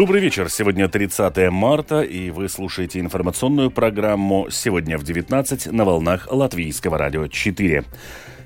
[0.00, 0.48] Добрый вечер.
[0.48, 7.26] Сегодня 30 марта, и вы слушаете информационную программу «Сегодня в 19» на волнах Латвийского радио
[7.26, 7.84] 4.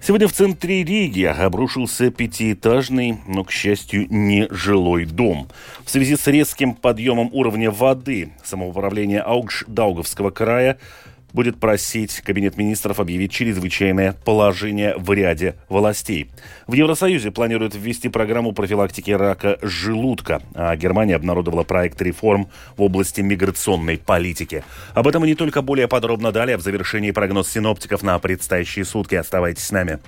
[0.03, 5.47] Сегодня в центре Риги обрушился пятиэтажный, но, к счастью, не жилой дом.
[5.85, 10.79] В связи с резким подъемом уровня воды самоуправление Аугш-Даугавского края
[11.35, 16.31] будет просить Кабинет министров объявить чрезвычайное положение в ряде властей.
[16.67, 23.21] В Евросоюзе планируют ввести программу профилактики рака желудка, а Германия обнародовала проект реформ в области
[23.21, 24.65] миграционной политики.
[24.95, 29.17] Об этом и не только более подробно далее в завершении прогноз синоптиков на предстоящие сутки.
[29.17, 29.99] Оставайтесь с нами.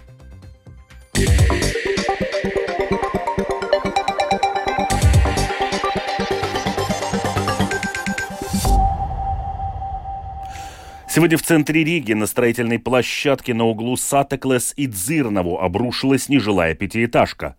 [11.16, 17.56] Сегодня в центре Риги на строительной площадке на углу Сатеклес и Дзирнову обрушилась нежилая пятиэтажка.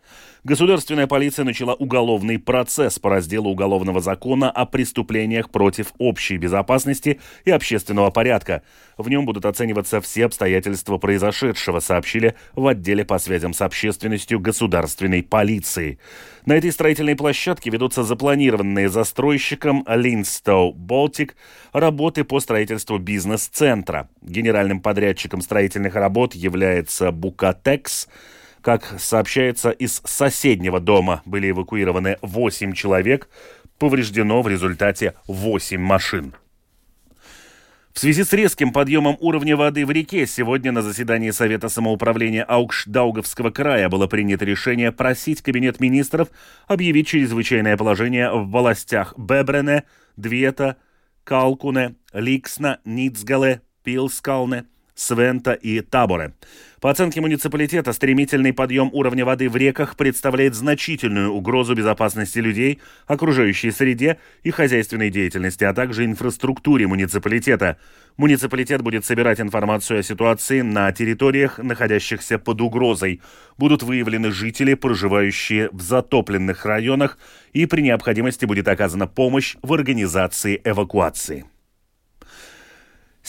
[0.48, 7.52] Государственная полиция начала уголовный процесс по разделу Уголовного закона о преступлениях против общей безопасности и
[7.52, 8.62] общественного порядка.
[8.98, 15.22] В нем будут оцениваться все обстоятельства произошедшего, сообщили в отделе по связям с общественностью государственной
[15.22, 16.00] полиции.
[16.46, 21.32] На этой строительной площадке ведутся запланированные застройщиком Linstow Baltic
[21.74, 24.08] работы по строительству бизнес-центра.
[24.22, 28.08] Генеральным подрядчиком строительных работ является Букатекс–
[28.68, 33.30] как сообщается, из соседнего дома были эвакуированы 8 человек,
[33.80, 36.36] повреждено в результате 8 машин.
[37.94, 43.52] В связи с резким подъемом уровня воды в реке сегодня на заседании Совета самоуправления Аукш-Даугавского
[43.52, 46.28] края было принято решение просить Кабинет министров
[46.68, 49.86] объявить чрезвычайное положение в властях Бебрене,
[50.18, 50.76] Двета,
[51.24, 54.66] Калкуне, Ликсна, Ницгале, Пилскалне–
[54.98, 56.34] Свента и Таборе.
[56.82, 63.72] По оценке муниципалитета, стремительный подъем уровня воды в реках представляет значительную угрозу безопасности людей, окружающей
[63.72, 67.78] среде и хозяйственной деятельности, а также инфраструктуре муниципалитета.
[68.18, 73.22] Муниципалитет будет собирать информацию о ситуации на территориях, находящихся под угрозой.
[73.58, 77.20] Будут выявлены жители, проживающие в затопленных районах,
[77.54, 81.46] и при необходимости будет оказана помощь в организации эвакуации.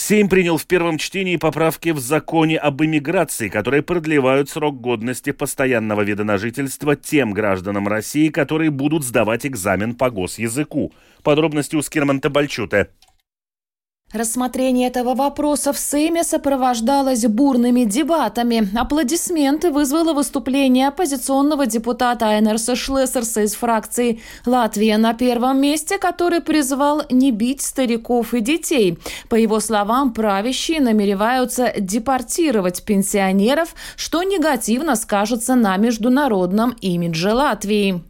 [0.01, 6.03] Сейм принял в первом чтении поправки в законе об иммиграции, которые продлевают срок годности постоянного
[6.03, 10.93] вида на жительство тем гражданам России, которые будут сдавать экзамен по госязыку.
[11.25, 12.91] Подробности у Скирманта Бальчута.
[14.13, 18.67] Рассмотрение этого вопроса в Сейме сопровождалось бурными дебатами.
[18.75, 27.03] Аплодисменты вызвало выступление оппозиционного депутата Айнерса Шлессерса из фракции «Латвия на первом месте», который призвал
[27.11, 28.99] не бить стариков и детей.
[29.29, 38.03] По его словам, правящие намереваются депортировать пенсионеров, что негативно скажется на международном имидже Латвии.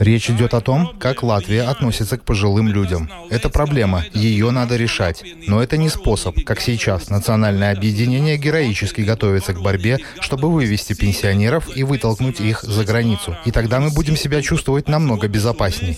[0.00, 3.08] Речь идет о том, как Латвия относится к пожилым пожилым людям.
[3.30, 5.24] Это проблема, ее надо решать.
[5.46, 7.10] Но это не способ, как сейчас.
[7.10, 13.36] Национальное объединение героически готовится к борьбе, чтобы вывести пенсионеров и вытолкнуть их за границу.
[13.46, 15.96] И тогда мы будем себя чувствовать намного безопаснее.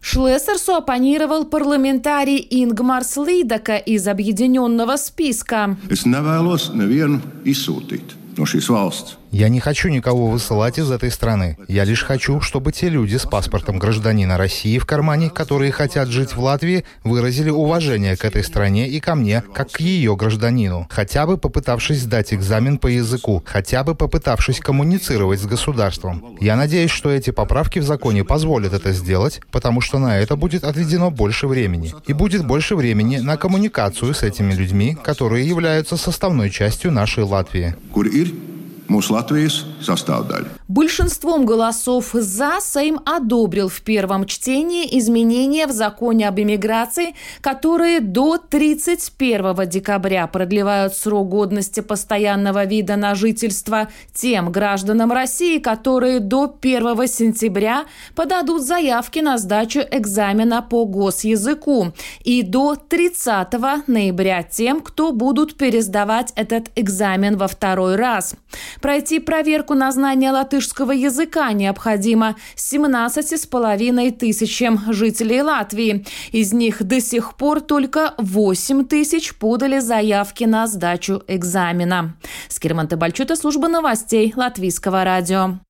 [0.00, 5.76] Шлессерсу оппонировал парламентарий Ингмарс Лидака из объединенного списка.
[5.88, 9.16] Es nevēlos nevienu izsūtīt no šīs valsts.
[9.34, 11.58] Я не хочу никого высылать из этой страны.
[11.66, 16.36] Я лишь хочу, чтобы те люди с паспортом гражданина России в кармане, которые хотят жить
[16.36, 21.26] в Латвии, выразили уважение к этой стране и ко мне, как к ее гражданину, хотя
[21.26, 26.36] бы попытавшись сдать экзамен по языку, хотя бы попытавшись коммуницировать с государством.
[26.40, 30.62] Я надеюсь, что эти поправки в законе позволят это сделать, потому что на это будет
[30.62, 31.92] отведено больше времени.
[32.06, 37.74] И будет больше времени на коммуникацию с этими людьми, которые являются составной частью нашей Латвии
[38.88, 40.54] mūsu Latvijas sastāvdaļa.
[40.68, 48.38] Большинством голосов «за» Сейм одобрил в первом чтении изменения в законе об иммиграции, которые до
[48.38, 57.08] 31 декабря продлевают срок годности постоянного вида на жительство тем гражданам России, которые до 1
[57.08, 57.84] сентября
[58.14, 61.92] подадут заявки на сдачу экзамена по госязыку,
[62.22, 63.52] и до 30
[63.86, 68.34] ноября тем, кто будут пересдавать этот экзамен во второй раз.
[68.84, 76.04] Пройти проверку на знание латышского языка необходимо 17,5 тысячам жителей Латвии.
[76.32, 82.14] Из них до сих пор только 8 тысяч подали заявки на сдачу экзамена.
[82.48, 85.60] Скирман Бальчута, служба новостей Латвийского радио.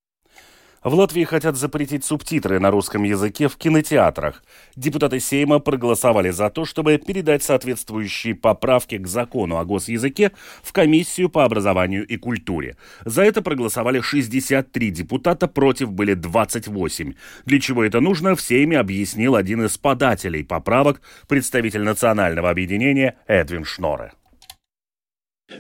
[0.85, 4.45] В Латвии хотят запретить субтитры на русском языке в кинотеатрах.
[4.77, 10.33] Депутаты Сейма проголосовали за то, чтобы передать соответствующие поправки к закону о госязыке
[10.63, 12.77] в Комиссию по образованию и культуре.
[13.07, 17.15] За это проголосовали 63 депутата, против были 28.
[17.47, 23.65] Для чего это нужно, в Сейме объяснил один из подателей поправок, представитель национального объединения Эдвин
[23.65, 24.13] Шноре.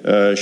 [0.05, 0.35] Э,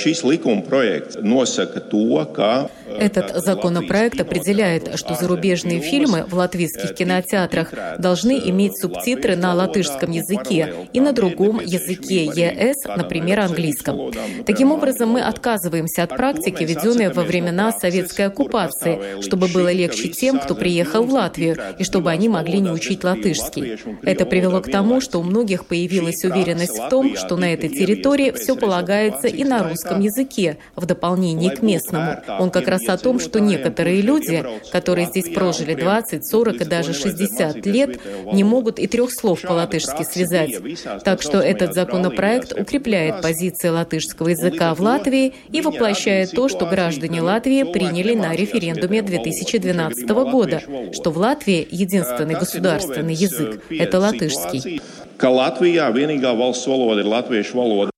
[2.99, 10.75] Этот законопроект определяет, что зарубежные фильмы в латвийских кинотеатрах должны иметь субтитры на латышском языке
[10.93, 14.11] и на другом языке ЕС, например, английском.
[14.45, 20.41] Таким образом, мы отказываемся от практики, введенной во времена советской оккупации, чтобы было легче тем,
[20.41, 23.79] кто приехал в Латвию, и чтобы они могли не учить латышский.
[24.03, 28.33] Это привело к тому, что у многих появилась уверенность в том, что на этой территории
[28.33, 32.17] все полагается и на русском языке, в дополнение к местному.
[32.39, 36.95] Он как раз о том, что некоторые люди, которые здесь прожили 20, 40 и даже
[36.95, 38.01] 60 лет,
[38.33, 40.55] не могут и трех слов по-латышски связать.
[41.05, 47.21] Так что этот законопроект укрепляет позиции латышского языка в Латвии и воплощает то, что граждане
[47.21, 50.63] Латвии приняли на референдуме 2012 года,
[50.93, 54.81] что в Латвии единственный государственный язык– это латышский.
[55.23, 57.92] ka Latvijā vienīgā valsts valoda ir latviešu valoda.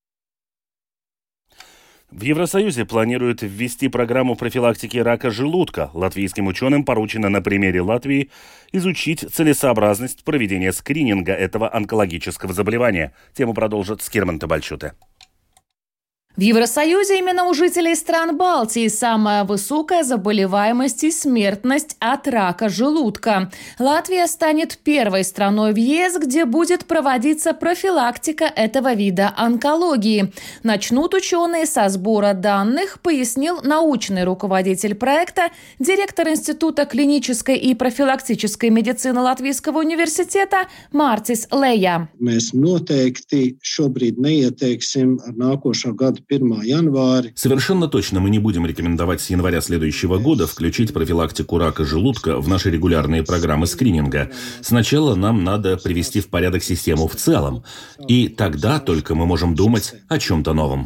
[2.14, 5.90] В Евросоюзе планируют ввести программу профилактики рака желудка.
[5.94, 8.30] Латвийским ученым поручено на примере Латвии
[8.70, 13.12] изучить целесообразность проведения скрининга этого онкологического заболевания.
[13.32, 14.92] Тему продолжит Скирман Табальчуте.
[16.36, 23.52] В Евросоюзе именно у жителей стран Балтии самая высокая заболеваемость и смертность от рака желудка.
[23.78, 30.32] Латвия станет первой страной в ЕС, где будет проводиться профилактика этого вида онкологии.
[30.64, 39.20] Начнут ученые со сбора данных, пояснил научный руководитель проекта, директор Института клинической и профилактической медицины
[39.20, 42.08] Латвийского университета Мартис Лея.
[42.18, 45.20] Мы, конечно, не отекси, шобрид не отексим,
[45.94, 46.62] года 1.
[46.62, 47.30] января.
[47.34, 52.48] Совершенно точно мы не будем рекомендовать с января следующего года включить профилактику рака желудка в
[52.48, 54.30] наши регулярные программы скрининга.
[54.60, 57.64] Сначала нам надо привести в порядок систему в целом,
[58.08, 60.84] и тогда только мы можем думать о чем-то новом.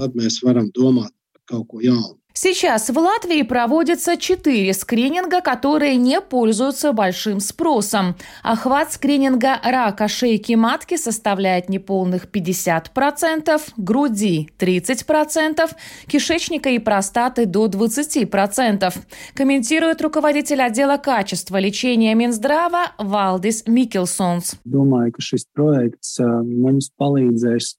[2.41, 8.15] Сейчас в Латвии проводятся четыре скрининга, которые не пользуются большим спросом.
[8.45, 15.69] Охват скрининга рака шейки матки составляет неполных 50%, груди 30%,
[16.07, 18.95] кишечника и простаты до 20%.
[19.35, 24.55] Комментирует руководитель отдела качества лечения Минздрава Валдис Микелсонс.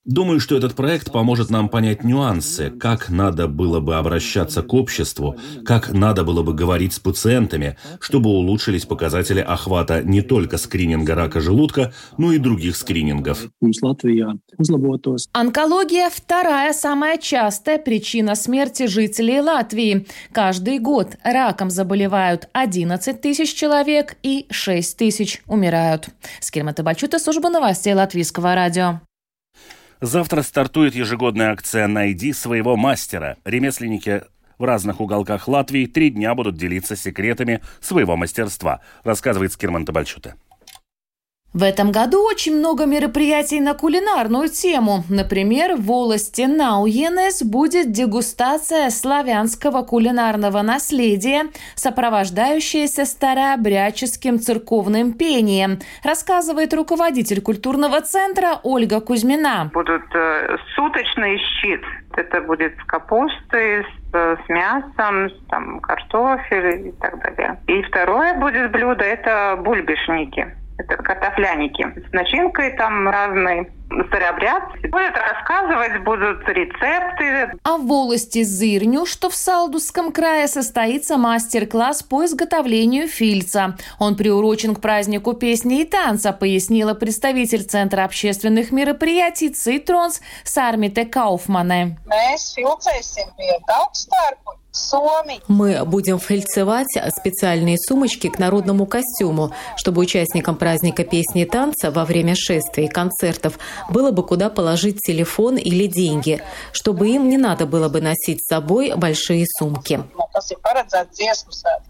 [0.04, 4.74] Думаю, что этот проект поможет нам понять нюансы, как надо было бы обращаться обращаться к
[4.74, 5.36] обществу,
[5.66, 11.40] как надо было бы говорить с пациентами, чтобы улучшились показатели охвата не только скрининга рака
[11.40, 13.50] желудка, но и других скринингов.
[15.34, 20.06] Онкология– вторая самая частая причина смерти жителей Латвии.
[20.31, 26.10] Каждый год раком заболевают 11 тысяч человек и 6 тысяч умирают.
[26.40, 29.02] Скирма Табачута, служба новостей Латвийского радио.
[30.02, 33.36] Завтра стартует ежегодная акция «Найди своего мастера».
[33.44, 34.24] Ремесленники
[34.60, 40.36] в разных уголках Латвии три дня будут делиться секретами своего мастерства, рассказывает Скирман Табальчута.
[41.52, 45.04] В этом году очень много мероприятий на кулинарную тему.
[45.10, 57.42] Например, в волости Науенес будет дегустация славянского кулинарного наследия, сопровождающаяся старообрядческим церковным пением, рассказывает руководитель
[57.42, 59.72] культурного центра Ольга Кузьмина.
[59.74, 61.81] Будут э, суточный щит.
[62.16, 67.59] Это будет с капустой, с, мясом, там, картофель и так далее.
[67.68, 73.69] И второе будет блюдо– это бульбишники это картофляники с начинкой там разной
[74.07, 74.64] старообряд.
[74.83, 77.57] Будут рассказывать, будут рецепты.
[77.64, 83.76] А в волости Зырню, что в Салдусском крае, состоится мастер-класс по изготовлению фильца.
[84.00, 91.98] Он приурочен к празднику песни и танца, пояснила представитель Центра общественных мероприятий «Цитронс» Сармите Кауфмане.
[92.06, 92.38] Мы
[95.86, 102.36] будем фельцевать специальные сумочки к народному костюму, чтобы участникам праздника песни и танца во время
[102.36, 103.59] шествий и концертов
[103.90, 108.48] было бы куда положить телефон или деньги, чтобы им не надо было бы носить с
[108.48, 110.02] собой большие сумки.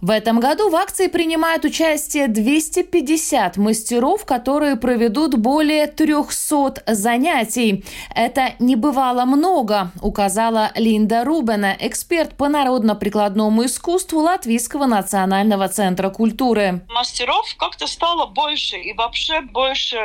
[0.01, 7.86] В этом году в акции принимают участие 250 мастеров, которые проведут более 300 занятий.
[8.15, 12.48] Это не бывало много, указала Линда Рубена, эксперт по
[12.79, 16.81] народно-прикладному искусству Латвийского национального центра культуры.
[16.89, 19.98] Мастеров как-то стало больше и вообще больше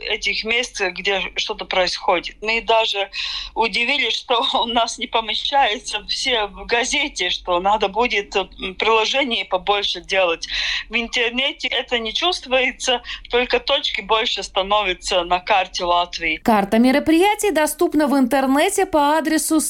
[0.00, 2.36] этих мест, где что-то происходит.
[2.42, 3.08] Мы даже
[3.54, 8.34] удивились, что у нас не помещается все в газете, что надо будет
[8.78, 10.48] приложение побольше делать.
[10.88, 16.36] В интернете это не чувствуется, только точки больше становятся на карте Латвии.
[16.38, 19.60] Карта мероприятий доступна в интернете по адресу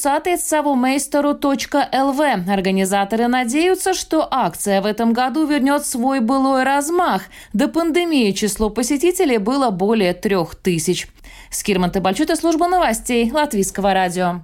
[2.35, 7.23] Организаторы надеются, что акция в этом году вернет свой былой размах.
[7.53, 11.09] До пандемии число посетителей было более трех тысяч.
[11.51, 14.43] Скирман Табальчута, служба новостей Латвийского радио.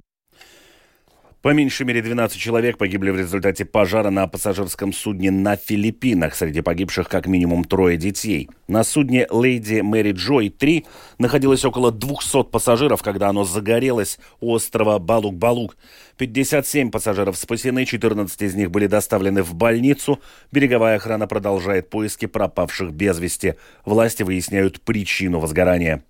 [1.45, 6.33] По меньшей мере 12 человек погибли в результате пожара на пассажирском судне на Филиппинах.
[6.33, 8.49] Среди погибших как минимум трое детей.
[8.67, 10.87] На судне «Леди Мэри Джой 3»
[11.19, 15.77] находилось около 200 пассажиров, когда оно загорелось у острова Балук-Балук.
[16.17, 20.19] 57 пассажиров спасены, 14 из них были доставлены в больницу.
[20.51, 23.53] Береговая охрана продолжает поиски пропавших без вести.
[23.85, 26.03] Власти выясняют причину возгорания.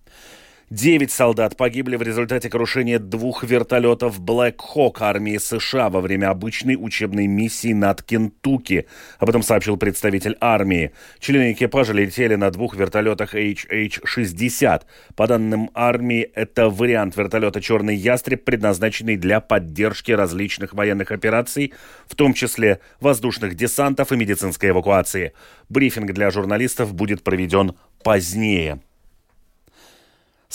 [0.72, 6.76] Девять солдат погибли в результате крушения двух вертолетов Black Hawk армии США во время обычной
[6.76, 8.88] учебной миссии над Кентукки.
[9.20, 10.92] Об этом сообщил представитель армии.
[11.20, 14.82] Члены экипажа летели на двух вертолетах HH-60.
[15.16, 21.74] По данным армии, это вариант вертолета «Черный ястреб», предназначенный для поддержки различных военных операций,
[22.08, 25.34] в том числе воздушных десантов и медицинской эвакуации.
[25.70, 28.80] Брифинг для журналистов будет проведен позднее.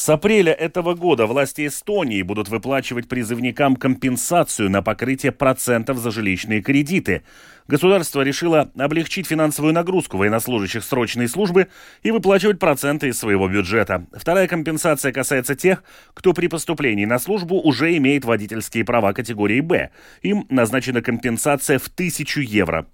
[0.00, 6.62] С апреля этого года власти Эстонии будут выплачивать призывникам компенсацию на покрытие процентов за жилищные
[6.62, 7.22] кредиты.
[7.68, 11.68] Государство решило облегчить финансовую нагрузку военнослужащих срочной службы
[12.02, 14.06] и выплачивать проценты из своего бюджета.
[14.14, 19.90] Вторая компенсация касается тех, кто при поступлении на службу уже имеет водительские права категории «Б».
[20.22, 22.86] Им назначена компенсация в 1000 евро.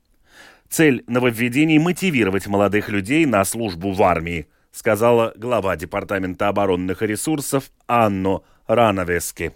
[0.69, 8.43] Цель нововведений– мотивировать молодых людей на службу в армии– сказала глава Департамента оборонных ресурсов Анно
[8.67, 9.53] Рановески.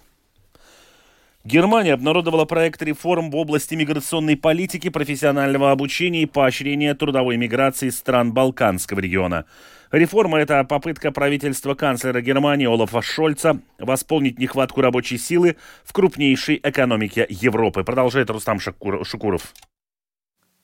[1.44, 8.32] Германия обнародовала проект реформ в области миграционной политики, профессионального обучения и поощрения трудовой миграции стран
[8.32, 9.44] Балканского региона.
[9.90, 17.26] Реформа– это попытка правительства канцлера Германии Олафа Шольца восполнить нехватку рабочей силы в крупнейшей экономике
[17.28, 19.52] Европы, продолжает Рустам Шукуров.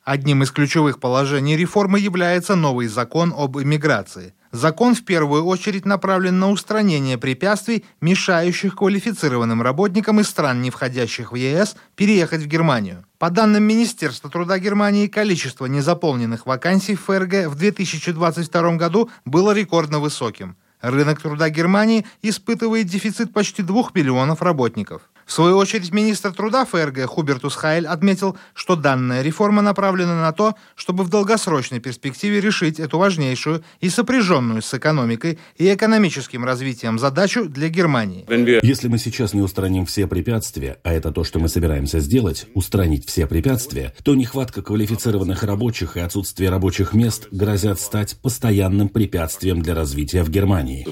[0.06, 4.34] Одним из ключевых положений реформы является новый закон об иммиграции.
[4.56, 11.32] Закон в первую очередь направлен на устранение препятствий, мешающих квалифицированным работникам из стран, не входящих
[11.32, 13.04] в ЕС, переехать в Германию.
[13.18, 19.98] По данным Министерства труда Германии, количество незаполненных вакансий в ФРГ в 2022 году было рекордно
[19.98, 20.56] высоким.
[20.80, 25.02] Рынок труда Германии испытывает дефицит почти 2 миллионов работников.
[25.26, 30.54] В свою очередь, министр труда ФРГ Хубертус Хайль отметил, что данная реформа направлена на то,
[30.76, 37.46] чтобы в долгосрочной перспективе решить эту важнейшую и сопряженную с экономикой и экономическим развитием задачу
[37.46, 38.24] для Германии.
[38.64, 43.08] Если мы сейчас не устраним все препятствия, а это то, что мы собираемся сделать, устранить
[43.08, 49.74] все препятствия, то нехватка квалифицированных рабочих и отсутствие рабочих мест грозят стать постоянным препятствием для
[49.74, 50.86] развития в Германии.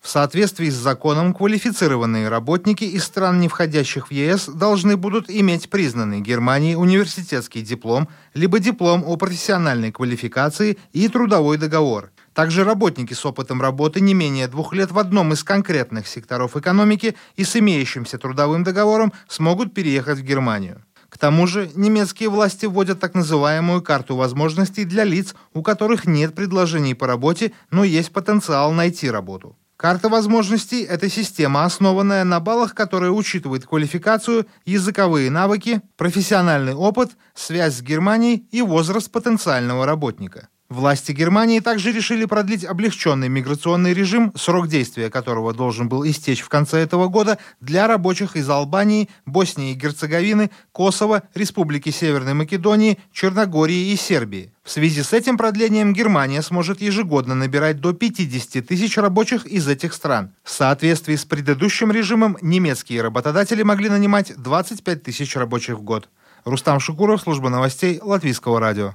[0.00, 5.68] В соответствии с законом, квалифицированные работники из стран, не входящих в ЕС, должны будут иметь
[5.68, 12.10] признанный Германией университетский диплом, либо диплом о профессиональной квалификации и трудовой договор.
[12.32, 17.16] Также работники с опытом работы не менее двух лет в одном из конкретных секторов экономики
[17.36, 20.84] и с имеющимся трудовым договором смогут переехать в Германию.
[21.08, 26.34] К тому же немецкие власти вводят так называемую карту возможностей для лиц, у которых нет
[26.34, 29.56] предложений по работе, но есть потенциал найти работу.
[29.78, 37.76] Карта возможностей– это система, основанная на баллах, которая учитывает квалификацию, языковые навыки, профессиональный опыт, связь
[37.76, 40.48] с Германией и возраст потенциального работника.
[40.70, 46.50] Власти Германии также решили продлить облегченный миграционный режим, срок действия которого должен был истечь в
[46.50, 53.92] конце этого года для рабочих из Албании, Боснии и Герцеговины, Косово, Республики Северной Македонии, Черногории
[53.92, 54.52] и Сербии.
[54.62, 59.94] В связи с этим продлением Германия сможет ежегодно набирать до 50 тысяч рабочих из этих
[59.94, 60.34] стран.
[60.42, 66.10] В соответствии с предыдущим режимом немецкие работодатели могли нанимать 25 тысяч рабочих в год.
[66.44, 68.94] Рустам Шукуров, служба новостей Латвийского радио.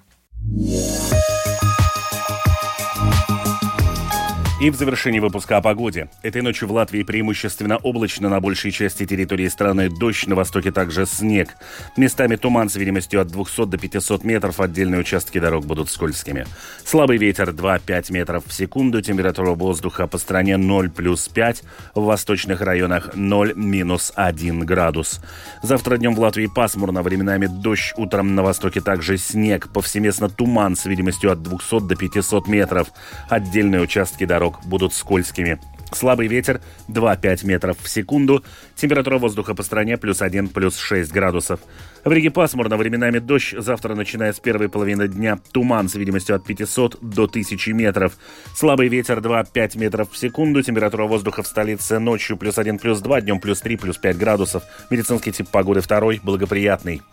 [4.64, 6.08] И в завершении выпуска о погоде.
[6.22, 11.06] Этой ночью в Латвии преимущественно облачно на большей части территории страны, дождь, на востоке также
[11.06, 11.50] снег.
[11.98, 16.48] Местами туман с видимостью от 200 до 500 метров, отдельные участки дорог будут скользкими.
[16.86, 22.62] Слабый ветер 2-5 метров в секунду, температура воздуха по стране 0 плюс 5, в восточных
[22.62, 25.20] районах 0 минус 1 градус.
[25.62, 30.86] Завтра днем в Латвии пасмурно, временами дождь, утром на востоке также снег, повсеместно туман с
[30.86, 32.88] видимостью от 200 до 500 метров,
[33.28, 35.60] отдельные участки дорог дорог будут скользкими.
[35.92, 38.44] Слабый ветер 2-5 метров в секунду.
[38.76, 41.60] Температура воздуха по стране плюс 1, плюс 6 градусов.
[42.04, 43.54] В Риге пасмурно, временами дождь.
[43.56, 48.18] Завтра, начиная с первой половины дня, туман с видимостью от 500 до 1000 метров.
[48.56, 50.64] Слабый ветер 2-5 метров в секунду.
[50.64, 54.64] Температура воздуха в столице ночью плюс 1, плюс 2, днем плюс 3, плюс 5 градусов.
[54.90, 57.04] Медицинский тип погоды второй, благоприятный.